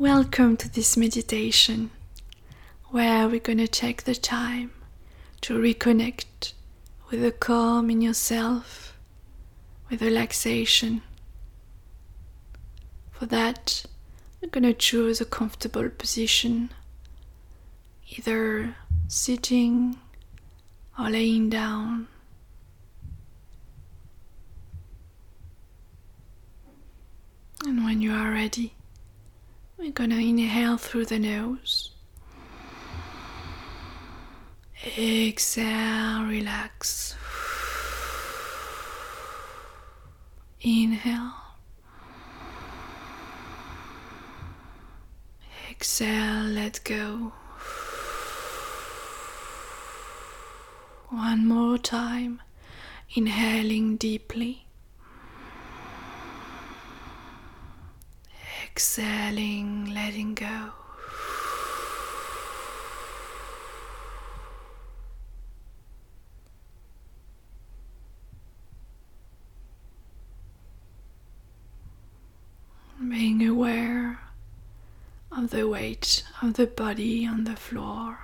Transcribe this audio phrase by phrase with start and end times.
[0.00, 1.90] Welcome to this meditation
[2.86, 4.70] where we're going to take the time
[5.42, 6.54] to reconnect
[7.10, 8.96] with the calm in yourself,
[9.90, 11.02] with relaxation.
[13.10, 13.84] For that,
[14.40, 16.70] we're going to choose a comfortable position,
[18.08, 18.76] either
[19.06, 19.98] sitting
[20.98, 22.08] or laying down.
[27.66, 28.72] And when you are ready,
[29.80, 31.92] we're gonna inhale through the nose.
[34.98, 37.16] Exhale, relax.
[40.60, 41.32] Inhale.
[45.70, 47.32] Exhale, let go.
[51.08, 52.42] One more time,
[53.14, 54.66] inhaling deeply.
[58.72, 60.70] Exhaling, letting go.
[73.08, 74.20] Being aware
[75.32, 78.18] of the weight of the body on the floor.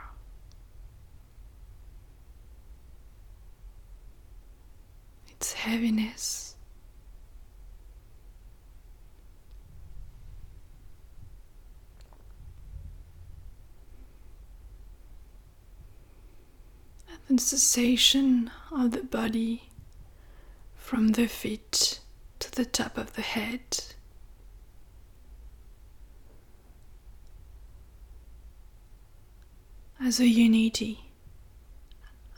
[5.28, 6.55] Its heaviness.
[17.28, 19.70] And the sensation of the body
[20.76, 22.00] from the feet
[22.38, 23.60] to the top of the head.
[30.00, 31.10] As a unity,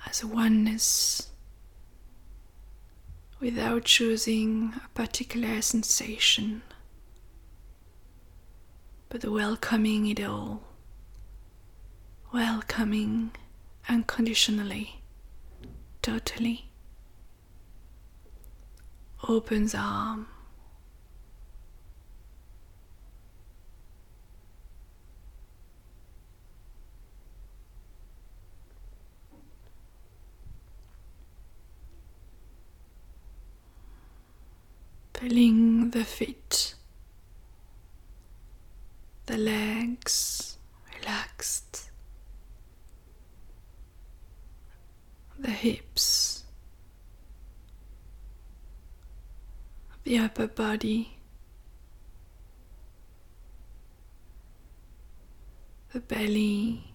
[0.06, 1.28] as a oneness,
[3.41, 6.62] without choosing a particular sensation,
[9.11, 10.62] but the welcoming it all,
[12.33, 13.33] welcoming
[13.89, 15.00] unconditionally,
[16.03, 16.65] totally.
[19.28, 20.28] Opens arm.
[35.15, 36.75] Feeling the feet,
[39.27, 40.59] the legs
[40.94, 41.88] relaxed.
[45.48, 46.44] The hips,
[50.04, 51.16] the upper body,
[55.94, 56.92] the belly,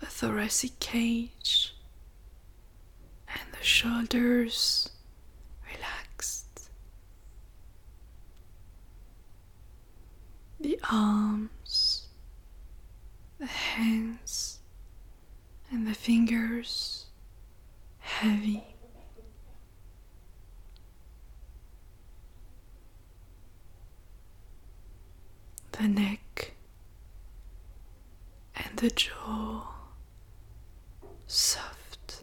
[0.00, 1.74] the thoracic cage,
[3.28, 4.90] and the shoulders
[5.72, 6.68] relaxed,
[10.60, 12.08] the arms,
[13.38, 14.58] the hands
[15.74, 16.33] and the fingers
[17.98, 18.64] heavy.
[25.72, 26.54] The neck
[28.54, 29.74] and the jaw
[31.26, 32.22] soft,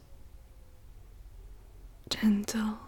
[2.08, 2.78] gentle.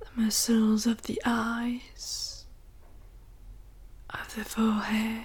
[0.00, 2.44] The muscles of the eyes,
[4.10, 5.24] of the forehead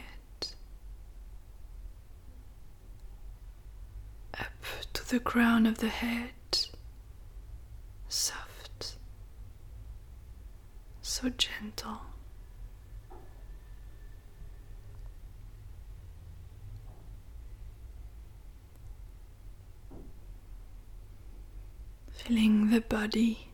[5.14, 6.32] the crown of the head,
[8.10, 8.96] soft,
[11.04, 12.02] so gentle.
[22.10, 23.50] Feeling the body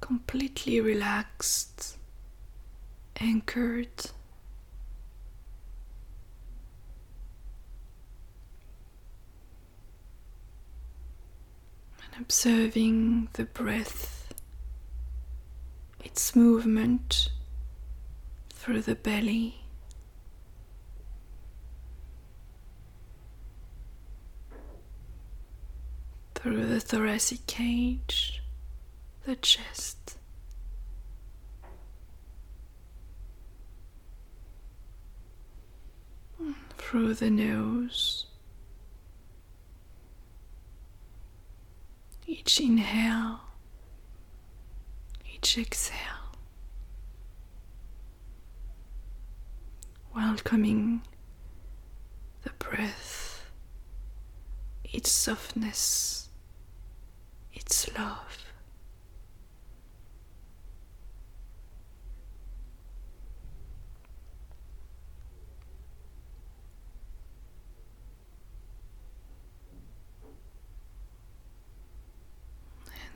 [0.00, 1.98] completely relaxed,
[3.20, 4.10] anchored
[12.18, 14.32] observing the breath,
[16.04, 17.30] its movement
[18.50, 19.58] through the belly.
[26.34, 28.42] Through the thoracic cage,
[29.24, 30.16] the chest,
[36.76, 38.26] through the nose,
[42.52, 43.40] each inhale,
[45.34, 45.96] each exhale,
[50.14, 51.00] welcoming
[52.42, 53.50] the breath,
[54.84, 56.28] its softness,
[57.54, 58.51] its love.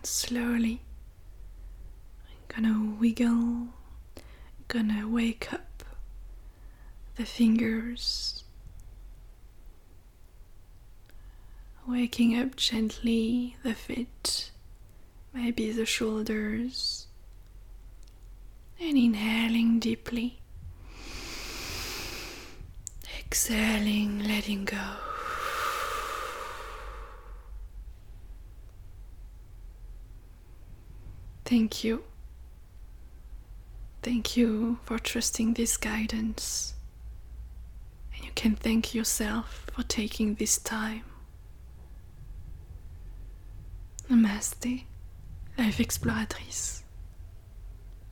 [0.06, 0.80] Slowly.
[2.28, 3.68] I'm gonna wiggle,
[4.68, 5.84] gonna wake up
[7.16, 8.44] the fingers,
[11.86, 14.50] waking up gently the feet,
[15.32, 17.06] maybe the shoulders,
[18.80, 20.38] and inhaling deeply,
[23.18, 25.15] exhaling, letting go.
[31.46, 32.02] Thank you.
[34.02, 36.74] Thank you for trusting this guidance.
[38.14, 41.04] And you can thank yourself for taking this time.
[44.10, 44.84] Namaste,
[45.56, 46.82] Life Exploratrice.